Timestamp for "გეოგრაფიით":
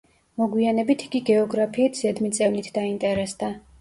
1.31-1.99